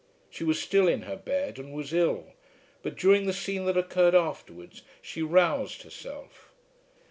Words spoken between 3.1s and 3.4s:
the